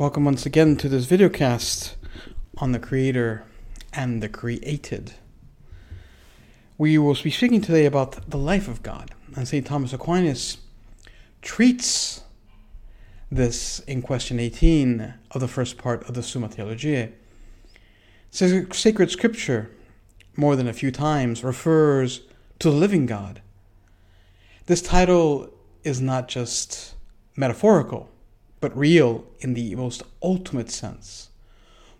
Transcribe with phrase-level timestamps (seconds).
[0.00, 1.92] Welcome once again to this videocast
[2.56, 3.44] on the Creator
[3.92, 5.12] and the Created.
[6.78, 9.66] We will be speaking today about the life of God, and St.
[9.66, 10.56] Thomas Aquinas
[11.42, 12.22] treats
[13.30, 17.12] this in question 18 of the first part of the Summa Theologiae.
[18.30, 19.70] Sacred Scripture,
[20.34, 22.22] more than a few times, refers
[22.58, 23.42] to the living God.
[24.64, 25.50] This title
[25.84, 26.94] is not just
[27.36, 28.08] metaphorical
[28.60, 31.30] but real in the most ultimate sense.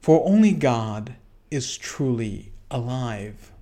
[0.01, 1.17] For only God
[1.51, 3.53] is truly alive.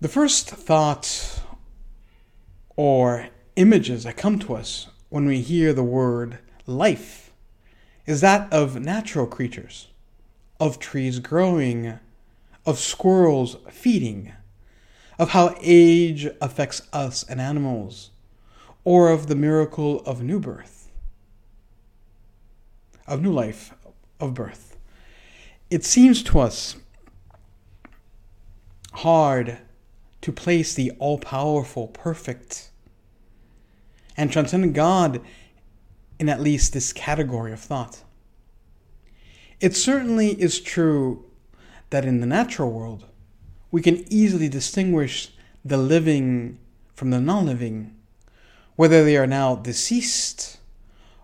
[0.00, 1.40] The first thoughts
[2.76, 7.32] or images that come to us when we hear the word life
[8.06, 9.88] is that of natural creatures,
[10.58, 11.98] of trees growing,
[12.64, 14.32] of squirrels feeding,
[15.18, 18.10] of how age affects us and animals,
[18.84, 20.81] or of the miracle of new birth
[23.06, 23.74] of new life,
[24.20, 24.76] of birth.
[25.70, 26.76] It seems to us
[28.92, 29.58] hard
[30.20, 32.70] to place the all powerful, perfect,
[34.16, 35.20] and transcendent God
[36.18, 38.02] in at least this category of thought.
[39.60, 41.24] It certainly is true
[41.90, 43.06] that in the natural world,
[43.70, 45.32] we can easily distinguish
[45.64, 46.58] the living
[46.94, 47.96] from the non living,
[48.76, 50.58] whether they are now deceased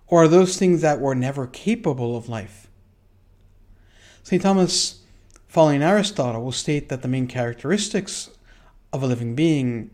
[0.08, 2.68] or are those things that were never capable of life?
[4.22, 4.42] St.
[4.42, 5.00] Thomas,
[5.46, 8.30] following Aristotle, will state that the main characteristics
[8.92, 9.90] of a living being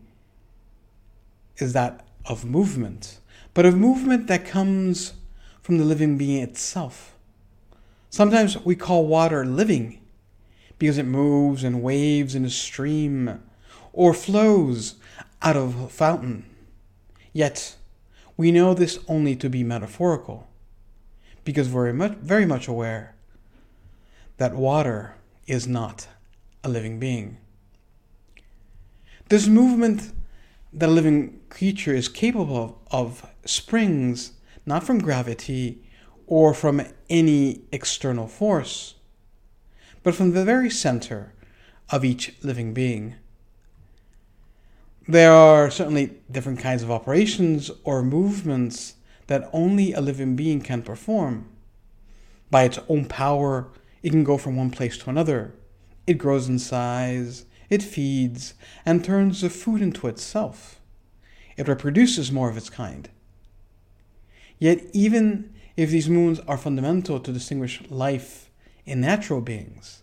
[1.57, 3.19] is that of movement,
[3.53, 5.13] but of movement that comes
[5.61, 7.15] from the living being itself.
[8.09, 10.01] Sometimes we call water living
[10.77, 13.41] because it moves and waves in a stream
[13.93, 14.95] or flows
[15.41, 16.45] out of a fountain.
[17.33, 17.75] Yet,
[18.37, 20.47] we know this only to be metaphorical,
[21.43, 23.15] because we're much, very much aware
[24.37, 25.15] that water
[25.47, 26.07] is not
[26.63, 27.37] a living being.
[29.29, 30.11] This movement
[30.73, 34.33] that a living creature is capable of, of springs
[34.65, 35.83] not from gravity
[36.27, 38.95] or from any external force,
[40.03, 41.33] but from the very center
[41.89, 43.15] of each living being.
[45.07, 48.95] There are certainly different kinds of operations or movements
[49.27, 51.47] that only a living being can perform.
[52.49, 53.67] By its own power,
[54.01, 55.53] it can go from one place to another.
[56.07, 60.81] It grows in size, it feeds, and turns the food into itself.
[61.55, 63.07] It reproduces more of its kind.
[64.57, 68.49] Yet, even if these movements are fundamental to distinguish life
[68.87, 70.01] in natural beings,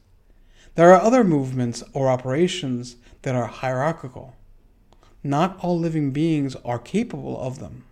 [0.76, 4.36] there are other movements or operations that are hierarchical.
[5.24, 7.84] Not all living beings are capable of them.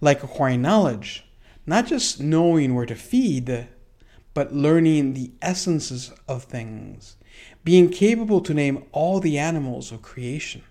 [0.00, 1.24] Like acquiring knowledge,
[1.66, 3.68] not just knowing where to feed,
[4.34, 7.16] but learning the essences of things,
[7.64, 10.62] being capable to name all the animals of creation.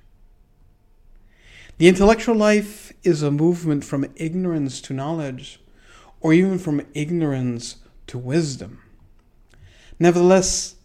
[1.78, 5.60] The intellectual life is a movement from ignorance to knowledge,
[6.20, 7.78] or even from ignorance
[8.08, 8.82] to wisdom.
[10.00, 10.76] Nevertheless,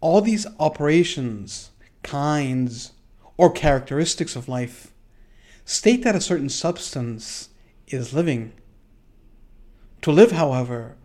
[0.00, 1.70] all these operations,
[2.02, 2.92] kinds,
[3.36, 4.92] or characteristics of life
[5.64, 7.48] state that a certain substance
[7.88, 8.52] is living.
[10.02, 10.96] To live, however,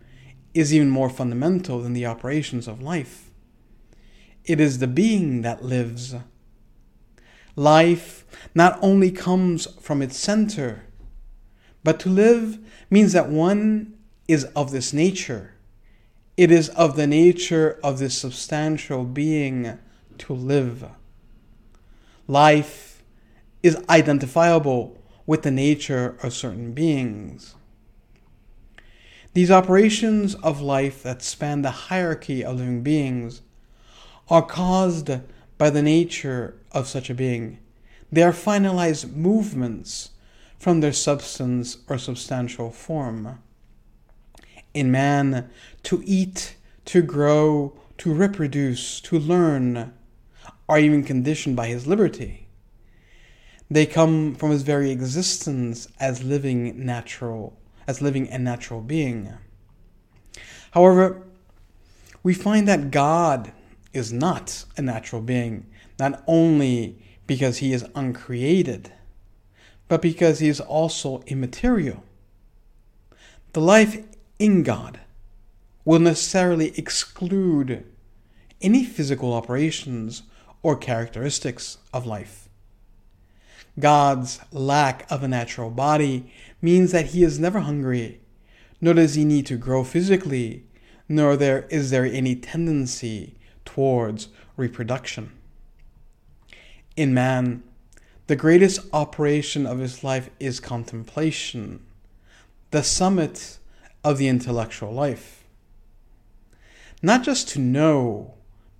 [0.52, 3.30] is even more fundamental than the operations of life.
[4.44, 6.14] It is the being that lives.
[7.56, 8.24] Life
[8.54, 10.84] not only comes from its center,
[11.82, 12.58] but to live
[12.90, 13.94] means that one
[14.28, 15.54] is of this nature.
[16.36, 19.78] It is of the nature of this substantial being
[20.18, 20.84] to live.
[22.30, 23.02] Life
[23.60, 24.96] is identifiable
[25.26, 27.56] with the nature of certain beings.
[29.34, 33.42] These operations of life that span the hierarchy of living beings
[34.28, 35.10] are caused
[35.58, 37.58] by the nature of such a being.
[38.12, 40.10] They are finalized movements
[40.56, 43.42] from their substance or substantial form.
[44.72, 45.50] In man,
[45.82, 49.94] to eat, to grow, to reproduce, to learn,
[50.70, 52.46] are even conditioned by his liberty.
[53.68, 57.58] They come from his very existence as living natural,
[57.88, 59.34] as living and natural being.
[60.70, 61.26] However,
[62.22, 63.50] we find that God
[63.92, 65.66] is not a natural being,
[65.98, 68.92] not only because he is uncreated,
[69.88, 72.04] but because he is also immaterial.
[73.54, 74.04] The life
[74.38, 75.00] in God
[75.84, 77.84] will necessarily exclude
[78.62, 80.22] any physical operations
[80.62, 82.48] or characteristics of life.
[83.78, 88.20] God's lack of a natural body means that he is never hungry,
[88.80, 90.64] nor does he need to grow physically,
[91.08, 95.32] nor there is there any tendency towards reproduction.
[96.96, 97.62] In man,
[98.26, 101.84] the greatest operation of his life is contemplation,
[102.70, 103.58] the summit
[104.04, 105.44] of the intellectual life.
[107.02, 108.34] Not just to know,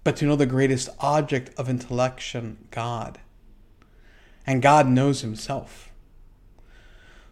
[0.05, 3.19] but to know the greatest object of intellection, God.
[4.47, 5.93] And God knows himself.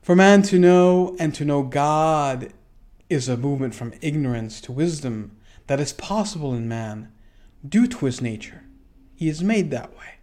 [0.03, 2.53] For man to know and to know God
[3.11, 5.37] is a movement from ignorance to wisdom
[5.67, 7.13] that is possible in man
[7.67, 8.65] due to his nature.
[9.15, 10.19] He is made that way.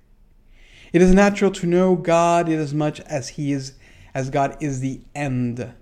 [0.94, 3.74] It is natural to know God inasmuch as he is
[4.14, 5.74] as God is the end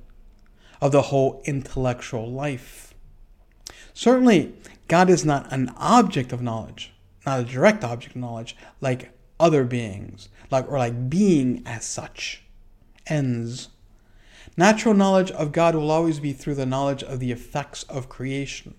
[0.82, 2.94] of the whole intellectual life.
[3.94, 4.54] Certainly,
[4.88, 6.94] God is not an object of knowledge,
[7.26, 12.44] not a direct object of knowledge like other beings, like or like being as such.
[13.08, 13.70] Ends.
[14.56, 18.76] Natural knowledge of God will always be through the knowledge of the effects of creation.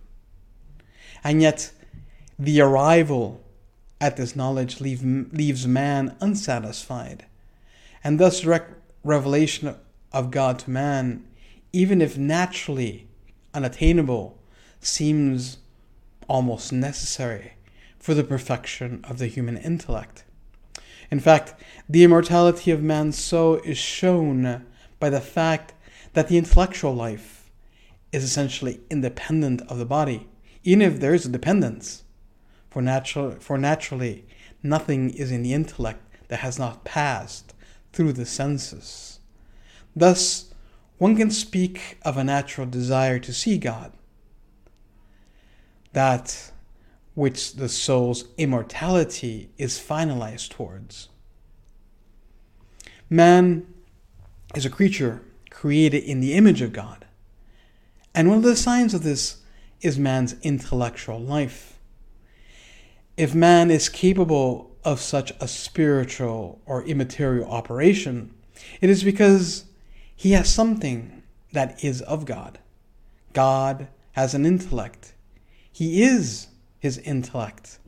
[1.22, 1.72] And yet,
[2.38, 3.42] the arrival
[4.00, 7.24] at this knowledge leave, leaves man unsatisfied,
[8.02, 8.72] and thus direct
[9.02, 9.74] revelation
[10.12, 11.26] of God to man,
[11.72, 13.08] even if naturally
[13.52, 14.38] unattainable,
[14.80, 15.58] seems
[16.28, 17.54] almost necessary
[17.98, 20.24] for the perfection of the human intellect.
[21.10, 21.54] In fact,
[21.88, 24.66] the immortality of man's soul is shown
[24.98, 25.74] by the fact
[26.14, 27.50] that the intellectual life
[28.12, 30.28] is essentially independent of the body,
[30.62, 32.04] even if there is a dependence.
[32.70, 34.26] For, natural, for naturally,
[34.62, 37.54] nothing is in the intellect that has not passed
[37.92, 39.20] through the senses.
[39.94, 40.52] Thus,
[40.98, 43.92] one can speak of a natural desire to see God,
[45.94, 46.52] that
[47.14, 51.08] which the soul's immortality is finalized towards.
[53.08, 53.66] Man
[54.54, 57.06] is a creature created in the image of God.
[58.14, 59.38] And one of the signs of this
[59.80, 61.74] is man's intellectual life
[63.16, 68.34] if man is capable of such a spiritual or immaterial operation,
[68.80, 69.64] it is because
[70.14, 72.58] he has something that is of God.
[73.32, 75.13] God has an intellect.
[75.74, 76.46] He is
[76.78, 77.80] his intellect.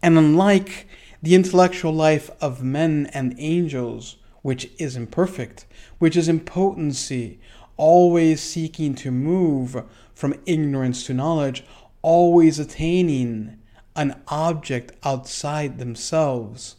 [0.00, 0.86] And unlike
[1.20, 5.66] the intellectual life of men and angels, which is imperfect,
[5.98, 7.40] which is in potency,
[7.76, 9.82] always seeking to move
[10.14, 11.64] from ignorance to knowledge,
[12.00, 13.58] always attaining
[13.96, 16.76] an object outside themselves.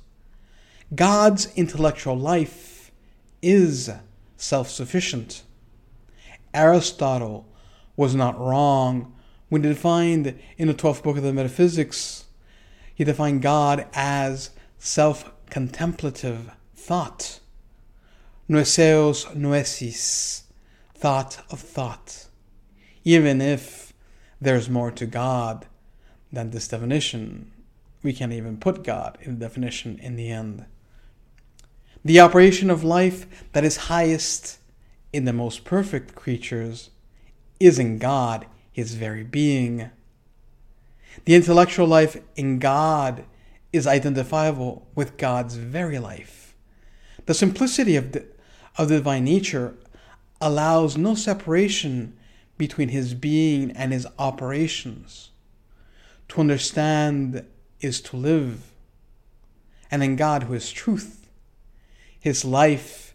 [0.95, 2.89] God's intellectual life
[3.41, 3.91] is
[4.37, 5.43] self sufficient.
[6.53, 7.49] Aristotle
[7.97, 9.13] was not wrong
[9.51, 12.23] when he defined in the 12th book of the Metaphysics,
[12.95, 17.41] he defined God as self contemplative thought.
[18.49, 20.43] Noeseos noesis,
[20.95, 22.27] thought of thought.
[23.03, 23.91] Even if
[24.39, 25.65] there's more to God
[26.31, 27.51] than this definition,
[28.03, 30.63] we can't even put God in the definition in the end.
[32.05, 34.59] The operation of life that is highest
[35.11, 36.89] in the most perfect creatures
[37.59, 39.89] is in God, his very being.
[41.25, 43.25] The intellectual life in God
[43.73, 46.55] is identifiable with God's very life.
[47.25, 48.25] The simplicity of the,
[48.77, 49.75] of the divine nature
[50.39, 52.17] allows no separation
[52.57, 55.31] between his being and his operations.
[56.29, 57.45] To understand
[57.79, 58.71] is to live.
[59.89, 61.29] And in God, who is truth,
[62.19, 63.13] his life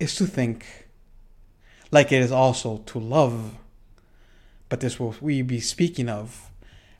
[0.00, 0.88] is to think,
[1.90, 3.56] like it is also to love.
[4.68, 6.50] But this will we be speaking of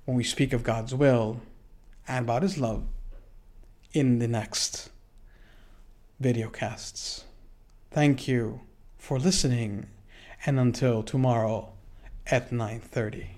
[0.04, 1.40] when we speak of God's will
[2.06, 2.84] and about his love
[3.92, 4.90] in the next
[6.20, 7.24] video casts.
[7.90, 8.60] Thank you
[8.98, 9.86] for listening
[10.44, 11.72] and until tomorrow
[12.26, 13.35] at 9:30.